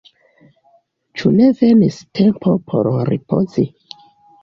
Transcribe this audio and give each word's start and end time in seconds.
ĉu 1.19 1.33
ne 1.35 1.51
venis 1.61 2.01
tempo 2.23 2.57
por 2.73 2.93
ripozi? 3.15 3.71